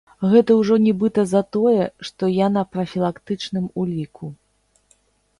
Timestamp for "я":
2.35-2.47